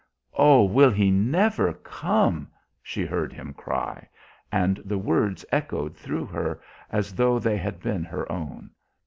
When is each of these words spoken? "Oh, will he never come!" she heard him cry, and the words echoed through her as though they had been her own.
"Oh, 0.33 0.63
will 0.63 0.89
he 0.89 1.11
never 1.11 1.73
come!" 1.73 2.47
she 2.81 3.05
heard 3.05 3.31
him 3.31 3.53
cry, 3.53 4.09
and 4.51 4.77
the 4.83 4.97
words 4.97 5.45
echoed 5.51 5.95
through 5.95 6.25
her 6.25 6.59
as 6.89 7.13
though 7.13 7.37
they 7.37 7.57
had 7.57 7.79
been 7.79 8.03
her 8.05 8.25
own. 8.31 8.71